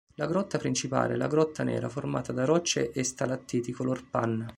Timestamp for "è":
1.13-1.15